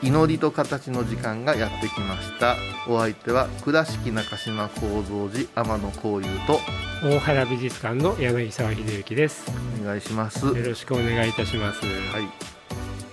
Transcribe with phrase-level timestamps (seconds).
[0.00, 2.56] 祈りと形の時間がやってきました。
[2.88, 6.60] お相手は倉敷中島幸三寺天野幸雄と
[7.02, 9.50] 大原美術館の柳沢秀幸です。
[9.82, 10.46] お願いします。
[10.46, 11.84] はよろしくお願いいたします。
[11.84, 11.88] い。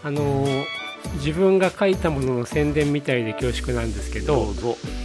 [0.04, 0.64] あのー
[1.18, 4.48] 自分が書いたものの宣伝みたいで恐縮なんですけど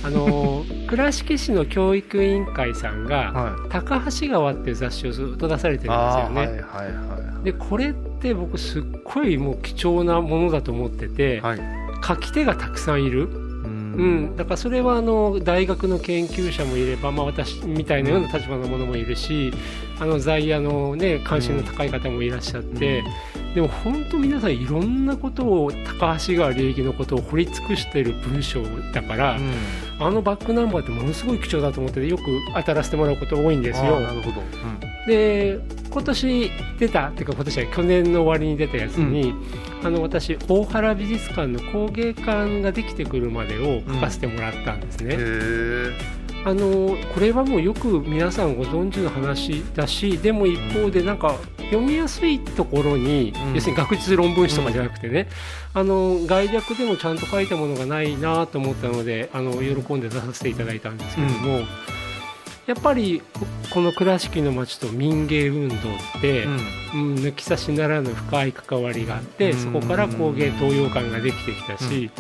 [0.03, 6.94] あのー 倉敷市の教育委員会さんがはい「高橋川」っていう雑誌をずっと出されてるんですあよね、ーはいはい
[7.37, 11.60] はでこれって僕すっごいもう貴重なものだと思ってて、いはい。
[12.06, 14.26] 書き手がたくさんいる、ううん。
[14.32, 19.52] ん、だからそれはあの大学の研究者もいれば、まあ、私みたいなような立場のものもいるし、
[19.98, 23.02] あの在野の、ね、関心の高い方もいらっしゃって、
[23.54, 29.38] でも本当皆さんいろんなことを高橋川流域のことを掘り尽くしている文章だから、
[29.98, 32.22] あのバックナンバーってものすごい貴重だと思っててよく
[32.54, 34.00] 当たらせてもらうこと多いんですよ。
[34.00, 34.41] なるほど、
[35.11, 35.58] で
[35.91, 39.34] 今年出たっていうか今年は去年の終わりに出たやつに、
[39.83, 53.54] あの私大原美術館の工芸館ができてくるまでを書かせてもらったんですね、へえあのこれはもうよく皆さんご存知の話だしでも一方でなんか読みやすいところに、うん。
[53.54, 55.28] 要するに学術論文誌とかじゃなくてね、
[55.75, 61.60] あの概略でもちゃんと書いたものがないなと思ったのであの喜んで出させていただいたんですけども、
[62.70, 63.20] やっぱり
[63.75, 65.78] この倉敷の町と民芸運動っ
[66.20, 66.44] て、
[66.94, 69.58] うん、抜き差しならぬ深い関わりがあって、うん。
[69.58, 72.12] そこから工芸東洋館ができてきたし、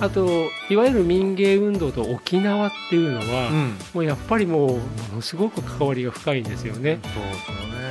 [0.00, 3.76] あといわゆる民芸運動と沖縄っていうのは、うん。
[3.92, 4.80] もうやっぱりもうも
[5.16, 6.98] のすごく関わりが深いんですよね。
[7.02, 7.81] そうですね、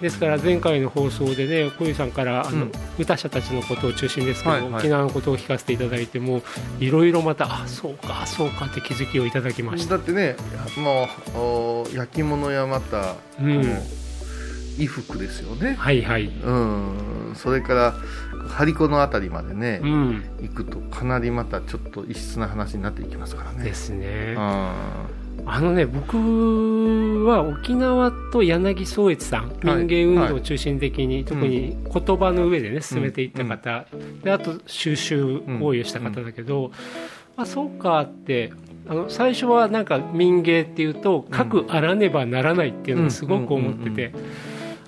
[0.00, 2.72] ですから前回の放送でね小遊さんからあの、うん。
[2.98, 6.42] 歌者たちのことを中心ですけど、沖縄のことを聞かせていただいても
[6.78, 9.96] いろいろまたあそうかそうかって気づきをいただきました。
[9.96, 10.36] だってね
[10.76, 13.78] もうお焼き物やまた、うん。
[14.76, 17.94] 衣服ですよね、はいはい、うん、それから
[18.48, 23.62] 張り子のあたりまでね、うん、行くとかなりまたちょっと異質な話になっていきますからね。
[23.62, 24.36] ですね。
[24.38, 25.04] あ
[25.46, 26.16] あのね僕
[27.26, 33.86] は沖縄と柳宗悦さん、民芸運動を中心的に、特に言葉の上でね進めていった方、
[34.22, 36.72] であと収集行為をした方だけど、
[37.36, 38.52] あそうかって
[38.88, 44.12] あの最初はなんか民芸っていうと書くあらねばならないっていうのをすごく思ってて。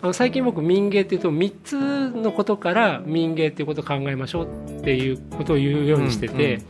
[0.03, 6.61] あの最近僕民芸っていうと3つのことから民芸っていうことを考えましょうっていうことを言うようにしてて、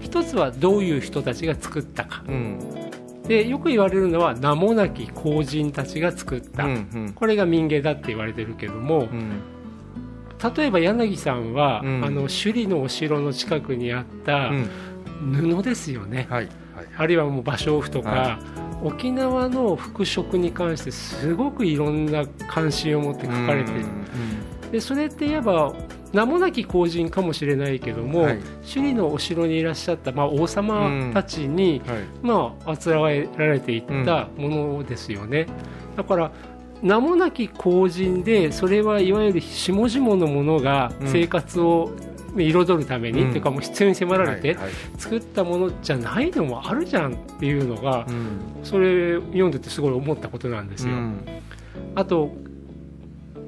[0.00, 2.22] 一つはどういう人たちが作ったか。
[2.26, 2.84] ーうん
[3.26, 9.40] でよく言われるのは名もなき後人たちが作った、うんこれが民芸だって言われてるけどもうん。
[10.56, 12.04] 例えば柳さんは、うん。
[12.04, 14.68] あの首里のお城の近くにあったうん。
[15.32, 16.86] 布ですよね、はいはい。
[16.96, 18.38] あるいはもう芭蕉布とか、は
[18.82, 23.84] 沖縄の服飾に関してすごくいろんな関心を持って書かれてる、
[24.72, 25.74] でそれって言えば
[26.14, 28.38] 名もなき後人かもしれないけども、はい。
[28.62, 31.98] 首里のお城にいらっしゃった、まあ、王様たちに、はい。
[32.22, 35.46] まあ、あつらえられていったものですよね、
[35.96, 36.30] だから
[36.82, 41.08] 名もなき後人でそれはいわゆる下々のものがうん。
[41.08, 41.90] 生活を
[42.36, 43.28] 彩るために、うん。
[43.30, 44.56] っていうかもう必要に迫られて
[44.98, 48.38] 作ったものじゃないのもあるじゃんっていうのがうん。
[48.62, 50.94] それ読んでてすごい思ったことなんですよ。
[50.94, 51.26] うん。
[51.96, 52.32] あと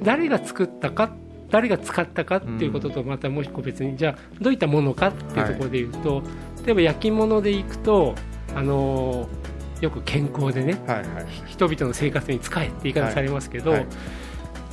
[0.03, 1.12] 誰が作ったか
[1.51, 6.23] 誰が使ったかっていうこととまたもう一個別にじゃあどういったものかっていうところで言うと、
[6.65, 8.15] 例えば焼き物でいくと
[8.55, 11.27] あのーよく健康でねはいはい。
[11.47, 13.87] 人々の生活に使えって言い方されますけど、はい。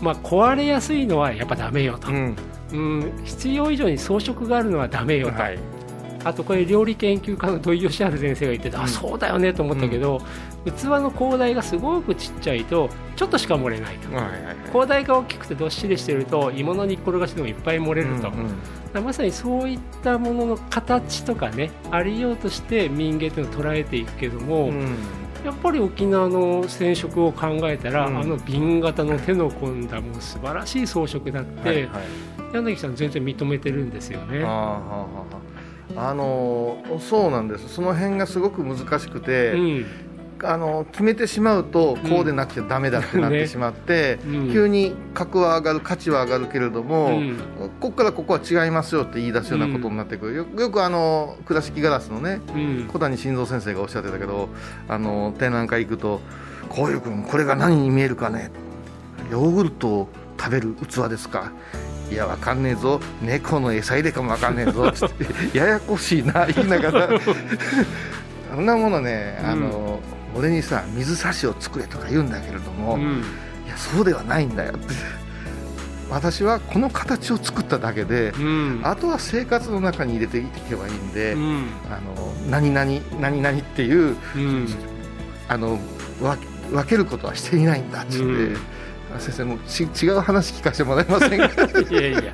[0.01, 2.35] まあ、壊れやすいのはやっぱダメよと、うん。
[2.71, 5.59] うん、必要以上に装飾があるのはダメよと、はい
[6.23, 10.21] あとこれ料理研究家の土井善晴先生が言ってて、あそうだよねと思ったけど、
[10.65, 14.13] 器の広大がすごくちっちゃいとちょっとしか漏れないと。
[14.15, 14.55] はいはいはい。
[14.67, 18.53] 広大が大きくてどっしりしてると芋の煮っころがしでもいっぱい漏れると、うんうん
[18.93, 24.95] まさにそういったものの形とかねありようとして民芸というのを捉えていくけども、うん。
[25.43, 28.19] やっぱり沖縄の染色を考えたら、うん。
[28.19, 32.03] あの瓶型の手の込んだもう素晴らしい装飾だって、はいはい。
[32.53, 34.43] 柳さん全然認めてるんですよね。
[34.43, 35.62] はあはあはあ
[35.95, 37.69] あのーそうなんです。
[37.69, 39.85] その辺がすごく難しくて、うん。
[40.45, 44.51] あの決めてしまうとこうでなくちゃダメだってなってしまって、うん。
[44.51, 47.37] 急に格は上がる価値は上がるけれども、うん。
[47.79, 52.89] ここからここは違いますよって言い出すようなことになってくる、よよくあの倉敷ガラスのねうん。
[52.91, 54.49] 小谷晋三先生がおっしゃってたけど
[54.89, 56.19] あの展覧会行くと
[56.69, 58.51] 「こういう君これが何に見えるかね。
[59.31, 61.51] ヨーグルトを食べる器ですか」
[62.13, 62.99] いやわかんねえぞ。
[63.21, 64.91] 猫の餌入れかもわかんねえぞ。
[64.91, 65.57] つって。
[65.57, 67.09] ややこしいな 言いながら。
[68.53, 69.99] そんなものねあの、
[70.35, 73.17] 俺にさ水差しを作れとか言うんだけれども、いうん。
[73.67, 74.73] やそうではないんだよ。
[74.73, 74.93] って
[76.09, 78.81] 私はこの形を作っただけで、うん。
[78.83, 81.63] あとは生活の中に入れていけばいいんで、うん。
[81.89, 84.67] あの何々何々っていううん。
[85.47, 85.79] あの
[86.21, 86.37] わ
[86.71, 88.57] 分けることはしていないんだっつって、うん
[89.19, 91.45] 先生もち違う話聞かせてもらえませんか？
[91.91, 92.21] いやいや。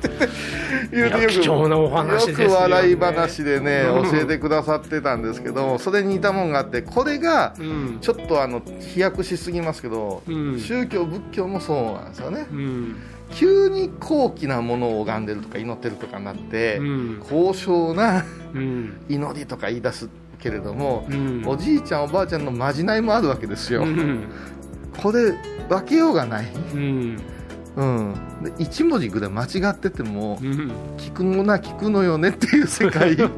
[0.92, 7.98] 言うていや貴重なお話ですよく笑い話でね、うん教えてくださってたんですけどそれに似たもんがあってこれがうん。
[8.00, 10.58] ちょっとあの飛躍しすぎますけど、うん。
[10.58, 12.46] 宗教仏教もそうなんですよね。
[12.50, 12.96] うん。
[13.32, 17.22] 急に高貴なものを拝んでるとか祈ってるとかになって、うん。
[17.28, 18.24] 高尚な
[18.54, 19.00] うん。
[19.08, 20.08] 祈りとか言い出す
[20.40, 21.42] けれども、うん。
[21.46, 24.24] おじいちゃんおばあちゃんのまじないもあるわけですよ、うん
[25.02, 25.32] これ
[25.68, 27.18] 分けようがない、うん。
[27.76, 30.72] うん、で1文字ぐらい間違っててもうん。
[30.98, 33.16] 聞くもな聞くのよねっていう世界。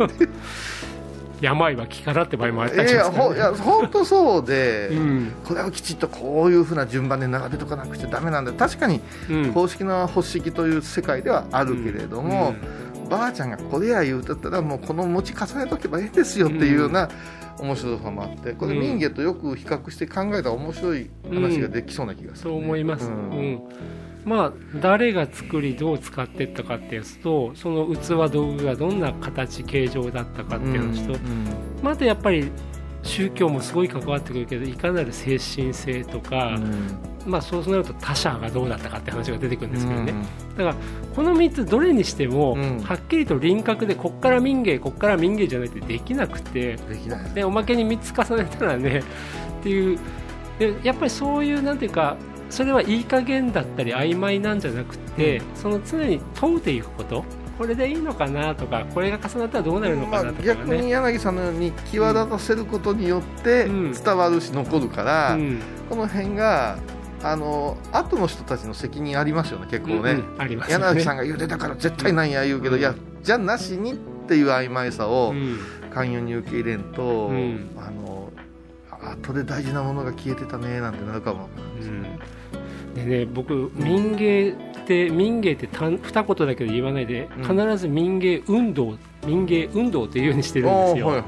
[1.43, 3.38] 病は気からって場合もあっいたりしますからね。
[3.38, 5.32] や本当そうで、うん。
[5.44, 9.53] これはきちっとこういうふうな順番で並べとかなくちゃダメなんだ確かにうん。
[9.53, 12.55] 公式な方式という世界ではあるけれども、
[13.12, 17.11] ばあちゃんがこれや言うとったらもうこの持ち重ねとけばいいですよっていうような
[17.59, 23.19] 面白さもあってこれうん民芸とよく比較して考えたら面白い話ができそうな気がする、そう思います、ううん。
[23.55, 23.62] ん
[24.25, 31.19] まあ誰が作りどう使っていったかっていうとその器道具がどんな形形状だったかっていう話と、
[31.82, 32.50] またやっぱり
[33.03, 36.56] 宗教もすごい関わってくるけどいかなる精神性とか、
[37.27, 40.15] まあ、そうなると他者がどうだったかって話が出てくるんですけどね、
[40.57, 40.77] だから
[41.15, 42.81] この3つどれにしても、うん。
[42.81, 49.01] はっきりと輪郭でこっから民芸こっから民芸じゃないってできなくてできないでおまけに3つ重ねたらね
[49.61, 49.99] っていう。
[50.59, 52.17] でやっぱりそういうなんていうか
[52.51, 57.25] それはいい加減だったり曖昧なんじゃなくて、その常に問うていくこと
[57.57, 63.93] これでいいのかなとかこれが重なったらどうなるのまあかなとか逆にね、柳さんのように際立たせることによってうん。
[63.93, 65.61] 伝わるし残るから、うん。
[65.89, 66.77] この辺が
[67.25, 70.41] あの後の人たちの責任ありますよね結構ね、うんうん。
[70.41, 70.85] ありますよね。
[70.87, 72.81] 柳さんが言うてたから絶対なんや言うけど、うん。
[72.81, 73.97] いやじゃなしにっ
[74.27, 75.59] ていう曖昧さをうん。
[75.93, 77.71] 寛容に受け入れんと、うん。
[77.77, 78.33] あの
[79.03, 81.49] 後で大事なものが消えてたねなんてなるかも、
[81.81, 82.03] うん。
[82.95, 84.55] でね僕民芸っ
[84.87, 87.57] て民芸って単二言だけで言わないでうん。
[87.59, 88.97] 必ず民芸運動
[89.27, 91.23] 民芸運動っていうようにしてるんですよ、はいは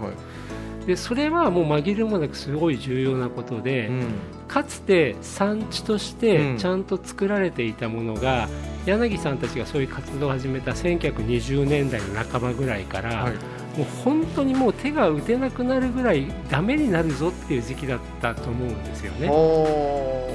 [0.82, 0.86] い。
[0.86, 4.04] でそれはもう紛れもなくすごい重要なことで、うん
[4.54, 6.20] かつて産地としうん。
[6.20, 8.48] てちゃんと作られていたものが、
[8.86, 13.32] 柳さんたちがそういう活動を始めた1920年代の半ばぐらいから、はい。
[13.76, 19.28] もう本当にもう手が打てなくなるぐらいダメになるぞっていう時期だったと思うんですよね。
[19.28, 20.30] お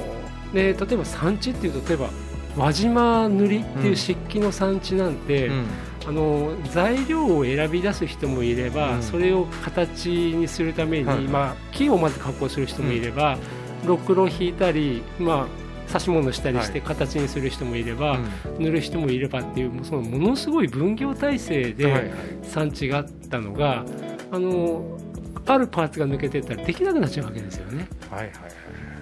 [0.52, 2.10] で例えば産地っていうと例えば
[2.58, 5.66] 輪島塗りっていう漆器の産地なんて、ーうん。
[6.06, 9.02] あの材料を選び出す人もいれば、うん。
[9.02, 11.20] それを形にするために、はい。
[11.20, 13.38] まあ、木をまず加工する人もいれば、
[13.84, 18.18] ろくろ引いたり、まあ、刺し物したりして形にする人もいれば、
[18.58, 22.02] 塗る人もいればっていうもうそのものすごい分業体制うんはいはい。
[22.02, 22.10] で
[22.44, 23.84] 産地があったのが、
[24.30, 24.98] あの
[25.46, 27.88] あるパーツが抜けていったらできなくなっちゃうわけですよね。
[28.10, 28.30] はいはい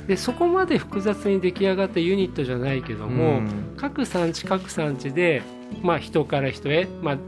[0.08, 3.74] でそこまで複雑に出来上がったユニットじゃないけども、うん。
[3.76, 5.42] 各産地各産地で、
[5.82, 7.18] まあ、人から人へ、まあ、お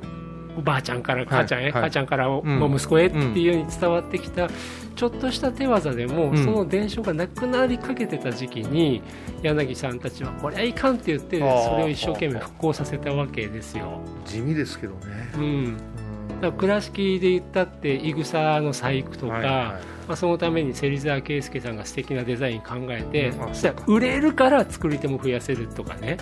[0.60, 1.72] ばあちゃんから母ちゃんへ、はい。
[1.72, 4.48] 母ちゃんからお、息子へっていうように伝わってきた、
[4.96, 6.44] ちょっとした手技でも、うん。
[6.44, 9.02] その伝承がなくなりかけてた時期に
[9.42, 14.00] 柳さんたちはこれはいかんって言ってそれを一生懸命復興させたわけですよ。
[14.24, 15.76] 地味ですけどね、うん
[16.52, 20.00] 倉敷で言ったっていぐさの細工とか、はいはい。
[20.08, 23.44] まあ、そのために芹沢圭介さんが素敵なデザイン考えて、うん。
[23.44, 26.18] あそしたら売れるから作り手も増やせるとかね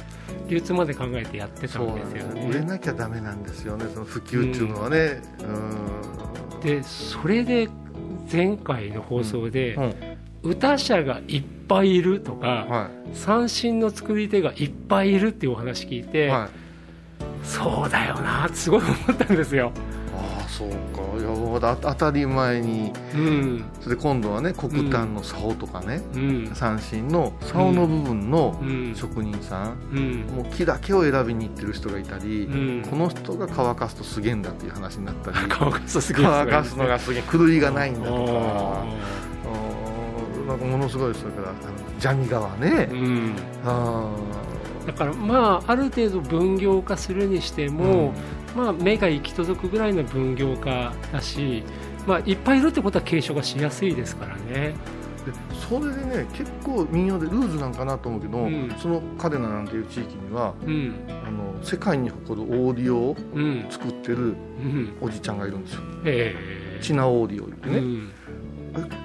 [0.48, 2.66] 流通まで考えてやってたんですよです売れね。
[2.66, 5.22] なきゃダメなんですよねその普及っていうのはね。
[5.40, 6.60] うん。
[6.60, 7.68] でそれで
[8.30, 9.94] 前回の放送で、うん。
[10.42, 16.67] 歌者がいっぱいいるとか、は三振の作り手がいっぱいいるっていうお話聞いいて、はい
[17.44, 18.48] そうだよな。
[18.52, 19.72] すごい思ったんですよ。
[20.16, 20.76] ああそうか。
[21.18, 22.92] いや当たり前に。
[23.14, 23.64] うん。
[23.80, 26.50] それで今度はね黒炭の竿とかね、うん。
[26.54, 28.94] 三振の竿の部分のうん。
[28.94, 30.20] 職人さん、うん。
[30.34, 32.82] もう木だけを選びに行ってる人がいたり、うん。
[32.88, 35.36] この人が乾かすとすげえんだっていう話になったり。
[35.48, 38.84] 乾かすすげえ乾かすのがすげえ狂いがないんだとか。
[40.48, 41.58] なんかものすごいですだからあの
[41.98, 42.88] ジャミ川ね。
[42.90, 43.36] ー、うん。
[43.66, 44.10] あ
[44.88, 48.14] だからまあある程度分業化するにしても、
[48.56, 51.62] まあ、目が行き届くぐらいの分業化だし、
[52.06, 54.74] まあ、いっぱいいるってことは継承がしやすいですからね。
[55.68, 58.74] それでね結構民謡でルーズなんかなと思うけど、うん。
[58.78, 60.94] そのカデナなんていう地域にはうん。
[61.26, 63.66] あの世界に誇るオーディオをうん。
[63.68, 64.28] 作ってるう
[64.62, 64.96] ん。
[65.02, 65.82] おじちゃんがいるんですよ。
[66.06, 66.34] え
[66.78, 66.82] え。
[66.82, 68.10] チナオーディオってね、うん。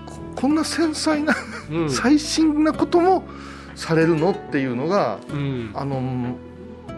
[0.06, 1.36] ここんな繊細な、
[1.70, 1.90] うん。
[1.90, 3.26] 最新なことも
[3.76, 5.72] されるのっていうのがうん。
[5.74, 6.02] あの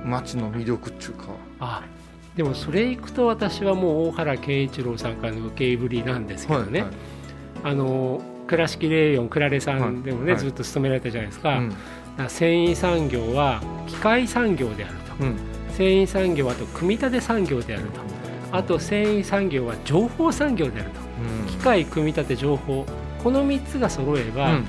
[0.04, 1.26] 街の魅力っていうか。
[1.60, 1.84] あ
[2.36, 6.92] でもそれいくと私はもう大原健一郎さんからの受け売りなんですけどね、はい
[7.64, 10.40] あの倉敷レーヨンクラレさんでもね、はい。
[10.40, 11.76] ずっと勤められたじゃないですか,、うん。
[12.30, 15.24] 繊維産業は機械産業であると。
[15.24, 15.38] うん。
[15.70, 18.02] 繊維産業はあと組み立て産業であると。
[18.52, 21.00] あと繊維産業は情報産業であると。
[21.50, 22.86] 機械組み立て情報。
[23.24, 24.60] この3つが揃えば、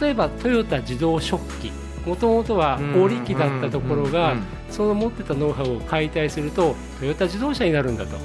[0.00, 1.72] 例えばトヨタ自動食器
[2.06, 4.36] もともとは織機だったところが、
[4.70, 8.16] その持ってたノウハウを解体するとトヨタ自動車になるんだと。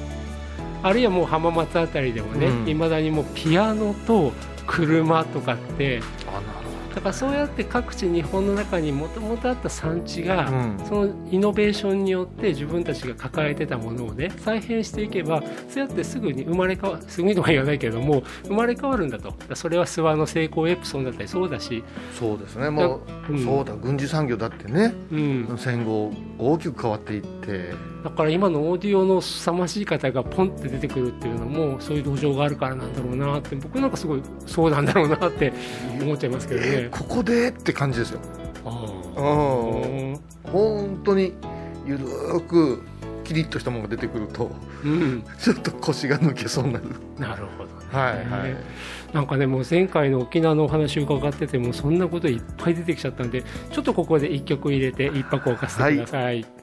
[0.81, 2.69] あるいはもう浜松あたりでもねうん。
[2.69, 4.31] いま、未だにもうピアノと
[4.65, 6.01] 車とかって
[6.95, 10.47] だからそうやって各地日本の中にもともとあった産地が、
[10.87, 19.33] そのイノベーションによって自分たちが抱えてたものをね再編していけばそうやってすぐに生まれ変わすぐにとは言わないけれども生まれ変わるんだと。
[19.55, 21.83] それは諏訪の成功エプソンだったりそうだし、
[22.17, 22.69] そうですね。
[22.69, 23.45] もう、うん。
[23.45, 23.75] そうだ。
[23.75, 24.93] 軍事産業だってね。
[25.11, 27.73] うん、戦後大きく変わっていって。
[28.03, 35.51] だから今のオーディオの凄まじい方がポンって出てくるっていうのもそういう土壌があるからなんだろうなって僕なんかすごいそうなんだろうなって
[36.01, 36.87] 思っちゃいますけどね。
[36.91, 38.19] ここでって感じですよ。
[38.65, 38.69] あ
[39.17, 40.19] うーん。
[40.43, 41.33] 本当に
[41.85, 42.81] ゆるーく
[43.25, 44.49] キリッとしたものが出てくると
[44.83, 46.85] うん、 ちょっと腰が抜けそうになる。
[47.19, 47.69] なるほど。
[47.69, 47.78] ね。
[47.91, 48.55] はいはい
[49.13, 56.39] なんかねもう前回の沖縄のお話を伺っててもそんなこといっぱい出てきちゃったんでちょっとここで一曲入れて一泊置かせてください。
[56.41, 56.58] 祈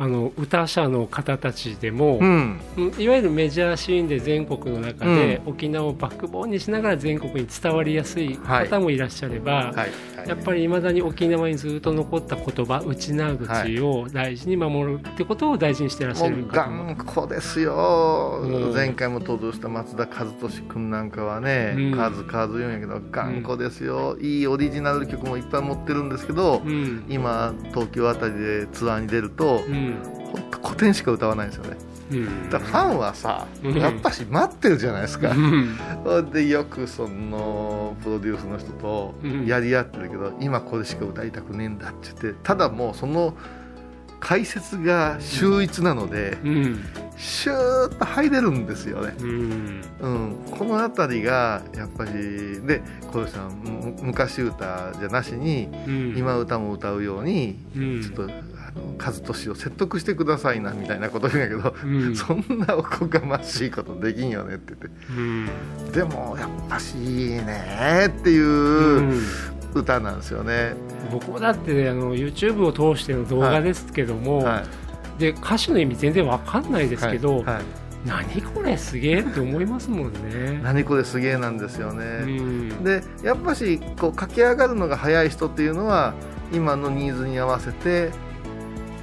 [0.00, 2.58] あの歌者の方たちでも、うん。
[2.78, 9.74] うんいわゆるメジャーシーンで全国の中で、沖縄をバックボーンにしながら全国に伝わりやすい方もいらっしゃれば、はい。
[9.74, 9.90] はい。
[10.26, 16.46] やっぱりいまだに沖縄にずっと残った言葉内縄口を大事に守るってことを大事にしてらっしゃるも。
[16.46, 18.72] う方も頑固ですよ、うん。
[18.72, 21.92] 前回も登場した松田和俊君なんかはね、うん。
[21.92, 27.04] 数々言うんやけど頑固ですよ、いいオリジナル曲もいっぱい持ってるんですけど、うん。
[27.10, 29.89] 今東京あたりでツアーに出ると、うん
[30.32, 31.76] 本当古典しか歌わないんですよね。
[32.12, 32.50] うん。
[32.50, 33.76] だからファンはさ、うん。
[33.76, 35.34] やっぱし待ってるじゃないですか、う
[36.22, 36.30] ん。
[36.32, 39.46] でよくそのプロデュースの人とうん。
[39.46, 43.36] やり合ってるけど、今これしか歌いたくねえんだって言ってただもうその
[44.18, 46.84] 解説が秀逸なので、うん。
[47.16, 49.82] シューッと入れるんですよね、うん。
[50.00, 52.12] うん、この辺りがやっぱり
[52.62, 52.82] で
[53.12, 56.14] 小吉さんむ昔歌じゃなしにうん。
[56.16, 58.02] 今歌も歌うようにうん。
[58.02, 58.30] ちょっと
[58.76, 69.20] あの和俊を説得してくださいなみたいなこと言うんやけど、うんそんなおこがましいことできんよねって言ってでもやっぱしいいねっていう
[69.74, 70.74] 歌なんですよね、
[71.12, 74.64] 僕もだってあの YouTube を通しての動画ですけども、はい
[75.20, 77.62] で歌詞の意味全然わかんないですけど、はい
[78.06, 80.58] 何これすげえって思いますもんね。
[80.62, 86.14] 何これすげえなんですようね、んでやっぱしこう駆け上がるのが早い人っていうのは
[86.52, 88.10] 今のニーズに合わせて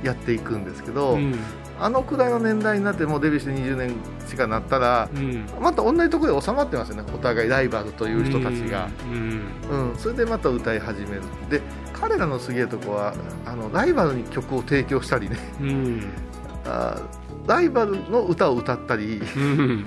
[0.03, 1.35] やっていくんですけど、うん。
[1.79, 3.93] あのくらいの年代になってもうデビューして20年
[4.27, 5.45] しかなったらうん。
[5.61, 7.03] また同じところで収まってますよね。
[7.13, 9.41] お互いライバルという人たちが、うん。
[9.91, 9.97] うん。
[9.97, 11.21] それでまた歌い始める。
[11.49, 11.61] で
[11.93, 13.13] 彼らのすげえとこは
[13.45, 15.37] あのライバルに曲を提供したりね。
[15.61, 16.03] うん。
[16.65, 17.01] あ
[17.47, 19.85] ライバルの歌を歌ったりうん。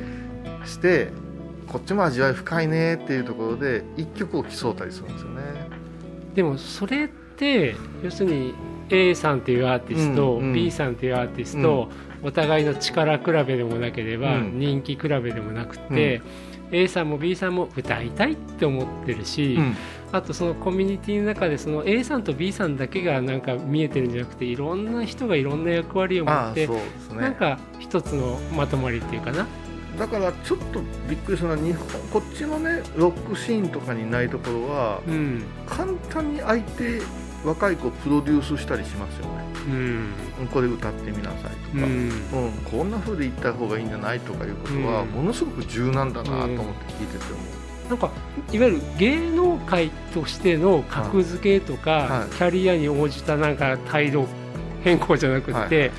[0.64, 1.12] して
[1.66, 5.42] こっちも味わい深いねっていうところで一曲を競うたりするんですよね。
[6.34, 8.54] でもそれって要するに
[8.90, 10.52] A さんっていうアーティスト、うんうん。
[10.52, 11.88] B さんっていうアーティスト、
[12.22, 14.58] お互いの力比べでもなければ、うん。
[14.58, 16.22] 人気比べでもなくて、
[16.72, 19.76] A さんも B さんも歌いたいって思ってるし、うん。
[20.12, 26.80] あとそのコミュニティの中でその A さんと B さんだけがなんか見えてるんじゃなくていろんな人がいろんな役割を持って、ね。
[27.16, 29.46] なんか一つのまとまりっていうかな。
[29.98, 37.00] だからちょっとびっくりするのは日本こっちのねロックシーンとかにないところは、うん、簡単に相手
[37.44, 39.44] 若い子プロデュースしたりしますよね、
[40.40, 47.60] うん、これ歌ってみなさいとか、うん、うん、こんな風で言った方がいいんじゃないとかいうことは、ものすごく柔軟だなと思って聞いてて思う。
[47.90, 48.10] なんか
[48.52, 54.28] いわゆる芸能界としての格付けとか、はい、キャリアに応じたなんか態度
[54.84, 55.90] 変更じゃなくて、はい、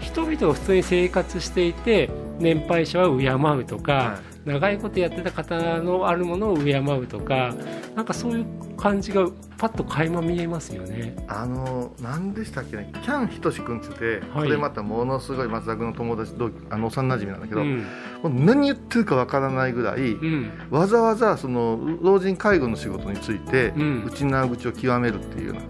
[0.00, 2.10] 人々が普通に生活していて
[2.40, 7.54] 年配者は敬うとか、はい、長いことやってた方のあるものを敬うとか
[7.94, 9.26] なんかそういう感じが
[9.58, 11.14] パッと垣間見えますよね。
[11.28, 12.90] あの何でしたっけね？
[13.02, 25.60] キャンひとし君って言って、はい、これまたものすごい松田君の友達同あの幼馴染なんだけど、うん、何言ってるかわからないぐらい、うん、わざわざその老人介護の仕事について、うん、内縄口を極めるっていうような。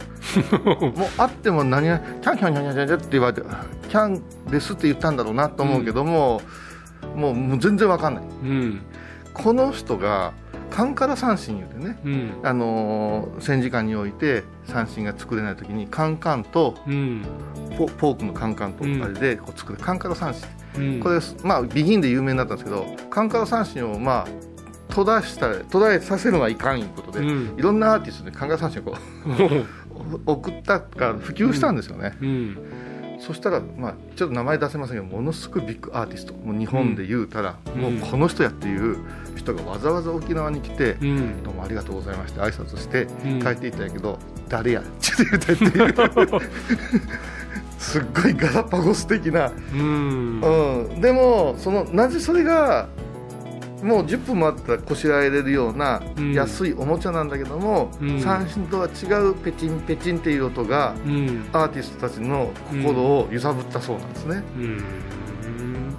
[0.76, 3.42] もうあっても何がキャンキャンキャンキャンキャンって言われて
[3.88, 6.42] キャンですって言ったんだろうなと思うけども、
[7.14, 8.24] もうもう全然わかんない、
[9.32, 10.32] この人が
[10.70, 17.24] カンカラ三振言うてね、うん、あのー、戦時下において三振が作れない時にカンカンと、うん、
[17.98, 19.78] ポークのカンカンとあれでこう作る。
[19.78, 24.28] カンカラ三振、うん、これまあビギンで有名になったんですけどカンカラ三振をまあ
[24.88, 32.14] 途絶した途絶えさせるのはいかんいうことで、いろんなアーティストにカンカラ三振をこう 送ったか普及したんですよね。
[33.20, 36.34] そしたら、まあ、ちょっと名前出せませんけどものすごいビッグアーティスト。
[36.34, 38.96] もう日本で言うたら、うん、もうこの人やっていう
[39.36, 43.06] 人がわざわざ沖縄に来て、うん、どうもありがとうございまして挨拶して
[43.42, 44.80] 帰っていったんやけど、うん、誰や？
[44.80, 46.40] って言ったっていう。
[47.78, 52.88] すっごいガラパゴス的な、うん、うん、でもそのなぜそれが
[53.82, 56.02] もう10分もあったらこしらえれるような
[56.34, 64.42] 安いおもちゃなんだけども、うん、三振とは違うペチンペチンっていう音が、うん、アーティストたちの心を揺さぶったそうなんですね、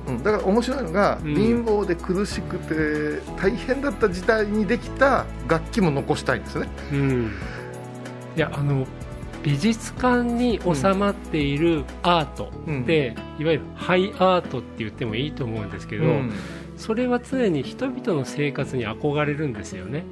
[0.07, 6.69] うん、だから面白いのが、貧乏で苦しくて大変だった時代にできた楽器も残したいんですね、
[8.35, 8.85] いやあの
[9.43, 12.51] 美術館に収まっているアート
[12.81, 16.05] って、いわゆるハイアートって言ってもいいと思うんですけど、
[16.81, 20.03] それは常に人々の生活に憧れるんですよね。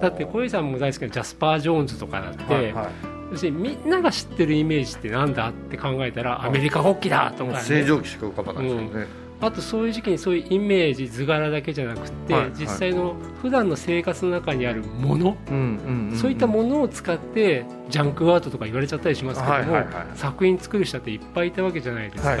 [0.00, 9.06] だって小遊さんも大好きなジャスパー・ジョーンズとかだって、はいはい、みんなが知ってるイメージってなんだって考えたらアメリカ国旗だとか、ね、正常期しか浮かばないですよね、うん。
[9.40, 15.36] あとそういう時期にそういうイメージ図柄だけじゃなくて、はい、実際の普段の生活の中にあるもの、
[16.16, 22.38] そういったものを使ってジャンクアートとか言われちゃったりしますけども、作品作る人っていっぱいいたわけじゃないですか,、はい、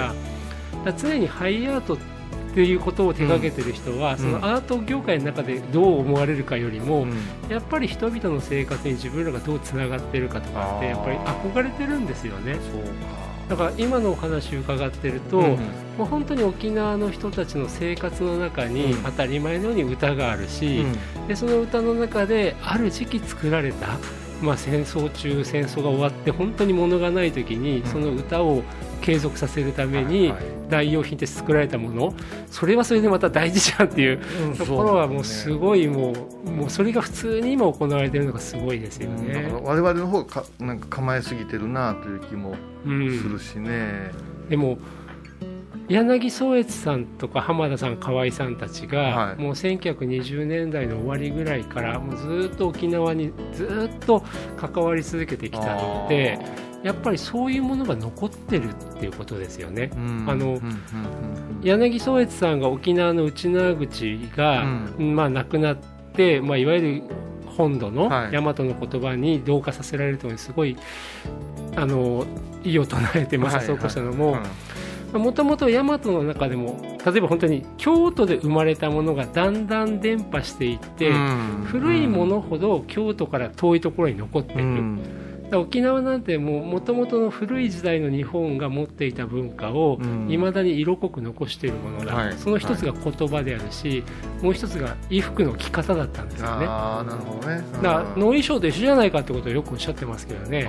[0.84, 2.21] か常にハイアートって
[2.52, 7.14] っていうことを手がけてる人は、うん、そのアート業界の中でどう思われるかよりも、うん、
[7.48, 12.58] やっぱり人々の生活に自分らがどうつながってるかとかってやっぱり憧れてるんですよね。
[13.48, 15.56] だから今のお話を伺ってると、うん、も
[16.00, 20.84] う本当に沖縄の人たちの生活の中に当たり前のように歌があるし、
[21.28, 23.98] でその歌の中である時期作られた
[24.42, 28.64] まあ、戦争中戦争が終わって本当に物がない時にその歌を
[29.02, 30.32] 継続させるために
[30.70, 32.14] 代用品って作られたもの。
[32.50, 34.20] それはそれでまた大事じゃんっていう
[34.56, 36.12] ところはもうすごいも
[36.46, 39.50] うもうそれが普通に今行われているのがすごいですよね。
[39.62, 44.12] 我々の方がかなんか構えすぎてるなという気もするしね。
[44.44, 44.78] うん、でも
[45.88, 54.24] 柳宗悦さんとか浜田さん河合さんたちが、はい、もう1920年代の終わりぐらいからもうずっと沖縄にずっと
[54.56, 56.38] 関わり続けてきたので
[56.82, 59.90] やっぱりそういうものが残ってるっていうことですよね。
[60.26, 60.60] あの、
[61.62, 64.64] 柳宗悦さんが沖縄の内縄口が、
[64.98, 65.76] うん、まあ、亡くなっ
[66.14, 67.02] て、まあ、いわゆる
[67.56, 70.76] 本土の大和の言葉に同化させられるというすごい
[71.76, 72.26] あの
[72.64, 74.38] 意を唱えて摩擦を起こしたのも。
[75.12, 81.12] もともと大和の中でも例えば本当に京都で生まれたものがだんだん伝播していって、
[81.66, 84.98] 古いものほど京都から遠いところに残っている。
[85.58, 93.96] 沖縄なんてもともとの古い時代の日本が持っていた文化をいまだに色濃く残しているものだ、はい、その一つが言葉であるし、は
[94.40, 96.66] い、もう一つが衣服の着方だったんですよね。
[96.68, 97.64] あなるほどね。
[97.74, 100.64] だから農衣装と一緒じゃないかってことをよくおっしゃってますけどね。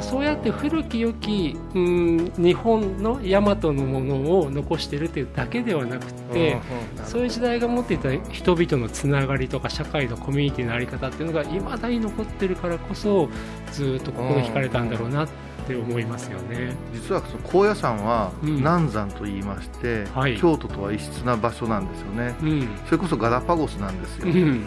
[0.00, 6.58] そうやって古き良き、うん、日本の大和のものを残しているというだけではなくて
[7.04, 13.28] そういう時代が持っていた人々のつながりとか社会のコミュニティの在り方っていうのがいまだに残ってるからこそ
[13.72, 15.28] ずっと心惹かれたんだろうなっ
[15.66, 16.74] て思いますよね。
[16.92, 24.66] 実はその高野山は南山と言いまして、うんはい、京都とは異質な場所なんですよね、うん、それこそガラパゴスなんですよ、うん、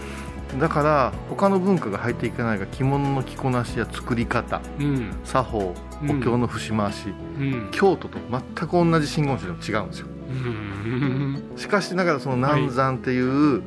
[0.59, 4.61] だから他の文化が入っていかないが着物の着こなしや作り方、
[5.23, 7.13] 作法お経の節回し、
[7.71, 11.43] 京都と全く同じ真言宗でも違うんですよ、うん。
[11.55, 13.61] しかしながらその南山っていう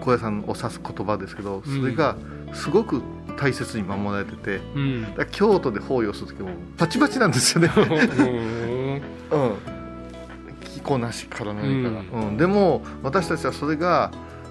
[0.00, 2.16] 高野山を指す言葉ですけどそれが
[2.52, 3.02] すごく
[3.40, 5.06] 大切に守られててうん。
[5.30, 7.70] 京都で法要する時もバチバチなんですよね。
[9.30, 9.78] うん。
[10.88, 12.36] こなしから何から、うん。
[12.38, 14.10] でも私たちはそれが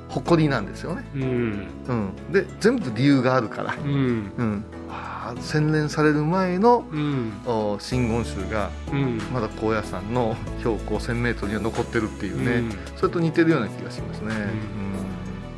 [0.10, 1.68] 誇りなんですよね、うん。
[1.88, 4.32] うん、で全部理由があるから、うん。
[4.38, 7.32] うん、あー洗練される前のうん。
[7.46, 9.20] お真言宗がうん。
[9.34, 12.72] まだ高野山の標高 1000m には残ってるっていうね、うん。
[12.96, 14.34] それと似てるような気がしますね、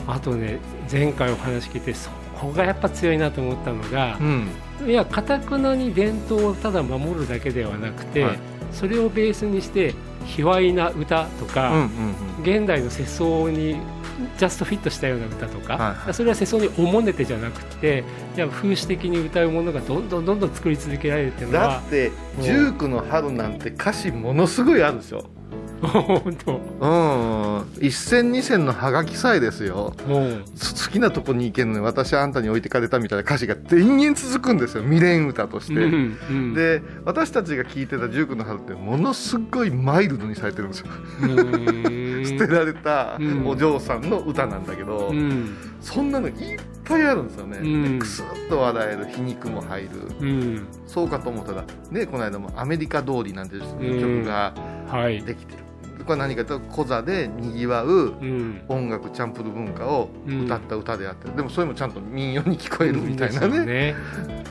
[0.07, 2.09] あとね前回お話聞いてそ
[2.39, 4.28] こがやっぱ強いなと思ったのがうん。
[4.28, 4.47] うん
[4.88, 8.39] いやかたくなに伝統をただ守るだけではなくて、はい。
[8.71, 9.93] それをベースにして
[10.25, 11.89] 卑猥な歌とか、うんうん
[12.41, 13.75] 現代の世相に
[14.38, 16.13] ジャストフィットしたような歌とか、はいはい。
[16.13, 18.06] それは世相におもねてじゃなくて
[18.38, 25.25] いや風刺的に歌うものがどんどんどんどん作り続けられるっていうのだはって「十九の春」なんて歌詞ものすごいあるでしょ
[25.81, 26.61] 本当。
[27.79, 27.85] うん。
[27.87, 29.93] 一銭二銭のハガキさえですよ。
[30.07, 34.83] もうつ好きなとこに行けんのに私はあんたに置いてかれたみたいな歌詞が延々続くんですよ。
[34.83, 36.53] 未練歌として、うんうん。
[36.53, 40.87] で私たちが聴いてた「十九の春」ってものすごいマイルドにされてるんですよ、
[41.21, 43.47] うん 捨てられたうん。
[43.47, 45.55] お嬢さんの歌なんだけど、うん。
[45.81, 47.93] そんなのいっぱいあるんですよね、うん。
[47.93, 49.89] でクスッと笑える皮肉も入る。
[50.19, 50.67] うん。
[50.87, 54.53] そうかと思ったらねこの間も「アメリカ通り」なんていう曲が
[54.87, 55.21] はい。
[55.21, 55.59] できてる、
[56.03, 57.91] これは何かというとコザでにぎわうう
[58.25, 58.62] ん。
[58.67, 63.95] 音楽チャンプル文化を歌った歌であって、でもそれもちゃんと民謡に聞こえるみたいなですよね。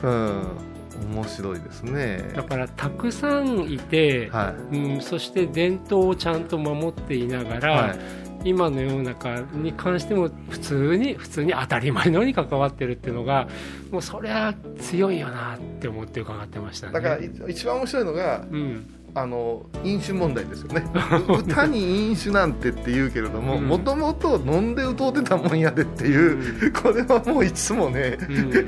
[0.03, 0.69] うん。
[1.11, 2.31] 面白いですね。
[2.35, 7.99] だからたくさんいて、はうん、そして伝統をちゃんと守っていながら、い、はい、
[8.45, 13.47] 今の世の中に関しても普通に普通に当たり前のように関わってるっていうのが
[13.91, 16.93] もうそりゃ強いよなって思って伺ってましたね。
[16.93, 20.83] だからい一番面白いのがうんあの飲酒問題ですよね。
[21.27, 23.67] 歌に飲酒なんてって言うけれどもうん。
[23.67, 28.17] もともと飲んで歌うてたもんやでっていう、これはもういつもね、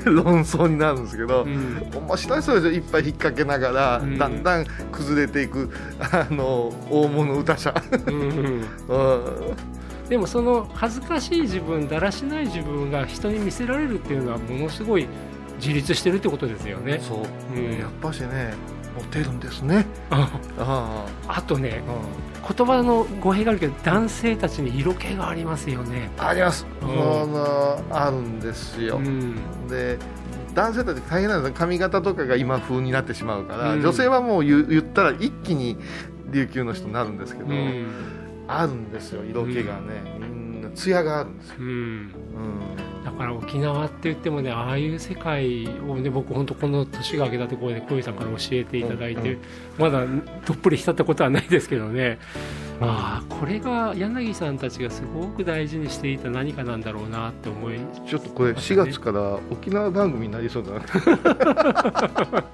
[0.04, 1.82] 論争になるんですけど、うん。
[2.06, 4.18] 面白いそれでいっぱい引っ掛けながら、うん。
[4.18, 7.74] だんだん崩れていくあの大物歌者、
[8.06, 8.26] うんうん。
[8.26, 8.62] うん。
[10.10, 15.08] でもその恥ずかしい自分だらしない自分が人に見せられるっていうのはものすごい
[15.56, 17.00] 自立してるってことですよね。
[17.00, 17.18] そう、
[17.56, 17.78] うん。
[17.78, 18.52] やっぱしね
[18.94, 19.86] モテるんですね。
[20.10, 20.28] あ
[20.58, 21.04] あ。
[21.28, 21.82] あとね
[22.42, 26.10] あ、言葉の語弊があるけど男性たちに色気がありますよね。
[26.18, 26.88] うんあります、うん。
[26.88, 26.92] あ
[27.26, 29.36] のあるんですよ、うん。
[29.68, 29.98] で
[30.54, 31.56] 男性たち大変なんですよ。
[31.58, 33.80] 髪型とかが今風になってしまうから、うん。
[33.80, 35.78] 女性はもう言言ったら一気に
[36.30, 37.86] 琉球の人になるんですけど、うん。
[38.48, 41.66] あるんですよ色気がね、みんな艶があるんですよ、うん。
[41.66, 42.12] うん
[43.04, 49.42] だから沖縄って言ってもねああいう世界をね僕本当この年が明けたところで小遊さんから教えていただいて、うん
[49.78, 50.04] まだ
[50.44, 52.18] どっぷり浸ったことはないですけどね、
[52.78, 60.82] ああこれが柳さんたちがすごく大事にしていた何かなんだろうなって思いちょっとこれ4月から沖縄番組になりそうだな。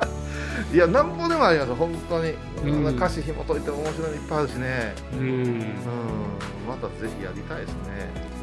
[0.73, 2.35] いやなんぼでもあります本当に、
[2.65, 2.97] うん。
[2.97, 4.95] 歌詞紐解いても面白いのいっぱいあるしね。
[5.15, 5.21] うん。
[5.21, 5.65] うん。
[6.69, 8.38] またぜひやりたいですねね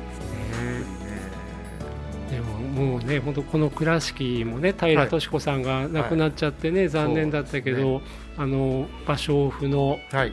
[2.30, 8.02] でももうね本当この倉敷もね平敏子さんが亡くなっちゃってね、残念だったけど、
[8.38, 10.32] あの芭蕉布のはい。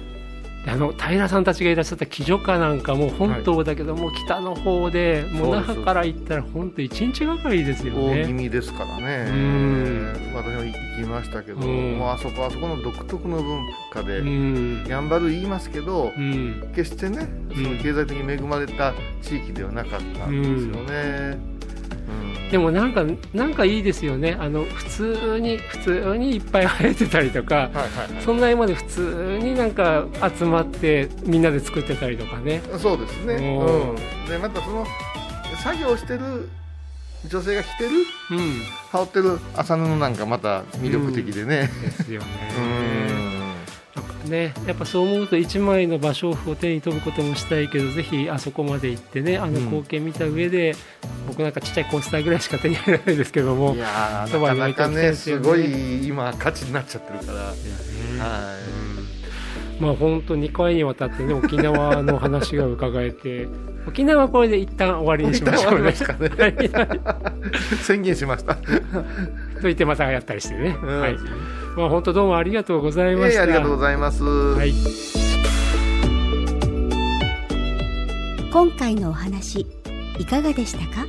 [0.64, 8.32] あの平さんたちがいらっしゃった鬼女花なんかも本島だけども、北の方でもう那覇から行ったら本当一日がかりですよ大気ね。
[8.44, 9.28] 味ですからね。
[9.28, 10.14] うん。
[10.32, 11.98] 私も行きましたけど、うん。
[11.98, 14.84] もうあそこはあそこの独特の文化で、うん。
[14.88, 16.70] やんばる言いますけど、うん。
[16.76, 21.51] 決してねその経済的に恵まれた地域ではなかったんですよね、うん
[22.52, 24.36] でもなんかなんかいいですよね。
[24.38, 28.22] あの普通に普通にいっぱい生えてたりとかはいはいはい。
[28.22, 30.06] そんな今まで普通になんか
[30.38, 32.60] 集まってみんなで作ってたりとかね。
[32.78, 33.96] そうですね、おうん、
[34.28, 34.86] でまたその
[35.62, 36.50] 作業してる
[37.26, 37.90] 女性が着てる
[38.32, 38.62] うん。
[38.90, 41.70] 羽織ってる麻布なんかまた魅力的でね。
[41.80, 42.26] ですよね。
[44.28, 50.74] ね、やっぱそう思うと1枚の芭蕉布を手に取ることもしたいけどぜひあそこまで行ってねあのうん光景見た上で、
[51.26, 55.14] 僕なんかちっちゃいコースターぐらいしか手に入らないですけどもいやなかなかねね。
[55.14, 57.52] すごい今価値になっちゃってるから。
[57.52, 57.56] ね
[58.18, 58.56] は
[59.80, 63.48] まあ本当2回にわたってね沖縄の話が伺えて
[63.86, 65.92] 沖縄はこれで一旦終わりにしましょうね。
[67.82, 68.54] 宣言しました。
[69.60, 70.76] と言ってまたやったりしてね。
[70.80, 71.00] うん。
[71.00, 71.16] はい。
[71.76, 73.44] まあ本当どうもありがとうございました。
[73.44, 74.74] ええありがとうございます、はい。
[78.52, 79.66] 今回のお話
[80.18, 81.06] いかがでしたか？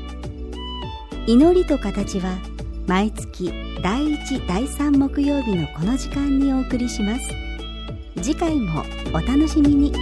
[1.28, 2.38] 祈りと形は
[2.88, 7.22] 毎月第1第3木曜日のこの時間にお送りします
[8.22, 9.94] 次回もお楽しみに